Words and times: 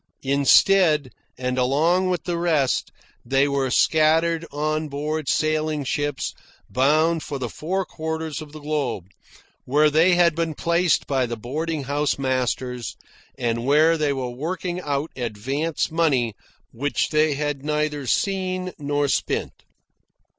Instead, 0.23 1.11
and 1.37 1.59
along 1.59 2.09
with 2.09 2.23
the 2.23 2.39
rest, 2.39 2.91
they 3.23 3.47
were 3.47 3.69
scattered 3.69 4.47
on 4.51 4.87
board 4.89 5.29
sailing 5.29 5.83
ships 5.83 6.33
bound 6.67 7.21
for 7.21 7.37
the 7.37 7.51
four 7.51 7.85
quarters 7.85 8.41
of 8.41 8.51
the 8.51 8.59
globe, 8.59 9.09
where 9.63 9.91
they 9.91 10.15
had 10.15 10.33
been 10.33 10.55
placed 10.55 11.05
by 11.05 11.27
the 11.27 11.37
boarding 11.37 11.83
house 11.83 12.17
masters, 12.17 12.95
and 13.37 13.63
where 13.63 13.95
they 13.95 14.11
were 14.11 14.31
working 14.31 14.81
out 14.81 15.11
advance 15.15 15.91
money 15.91 16.33
which 16.71 17.09
they 17.09 17.35
had 17.35 17.63
neither 17.63 18.07
seen 18.07 18.73
nor 18.79 19.07
spent. 19.07 19.65